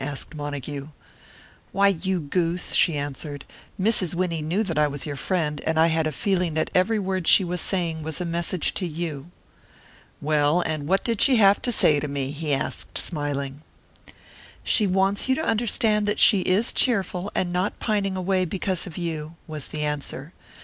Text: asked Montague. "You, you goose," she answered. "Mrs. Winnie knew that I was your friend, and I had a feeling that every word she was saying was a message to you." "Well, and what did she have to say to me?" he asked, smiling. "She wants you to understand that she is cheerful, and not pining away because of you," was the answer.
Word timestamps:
asked 0.03 0.33
Montague. 0.33 0.87
"You, 1.75 1.85
you 2.01 2.19
goose," 2.21 2.73
she 2.73 2.97
answered. 2.97 3.45
"Mrs. 3.79 4.15
Winnie 4.15 4.41
knew 4.41 4.63
that 4.63 4.79
I 4.79 4.87
was 4.87 5.05
your 5.05 5.15
friend, 5.15 5.61
and 5.63 5.79
I 5.79 5.85
had 5.93 6.07
a 6.07 6.11
feeling 6.11 6.55
that 6.55 6.71
every 6.73 6.97
word 6.97 7.27
she 7.27 7.43
was 7.43 7.61
saying 7.61 8.01
was 8.01 8.19
a 8.19 8.25
message 8.25 8.73
to 8.73 8.87
you." 8.87 9.29
"Well, 10.19 10.61
and 10.61 10.87
what 10.87 11.03
did 11.03 11.21
she 11.21 11.35
have 11.35 11.61
to 11.61 11.71
say 11.71 11.99
to 11.99 12.07
me?" 12.07 12.31
he 12.31 12.51
asked, 12.51 12.97
smiling. 12.97 13.61
"She 14.63 14.87
wants 14.87 15.29
you 15.29 15.35
to 15.35 15.45
understand 15.45 16.07
that 16.07 16.17
she 16.19 16.41
is 16.41 16.73
cheerful, 16.73 17.31
and 17.35 17.53
not 17.53 17.79
pining 17.79 18.17
away 18.17 18.43
because 18.45 18.87
of 18.87 18.97
you," 18.97 19.35
was 19.45 19.67
the 19.67 19.83
answer. 19.83 20.33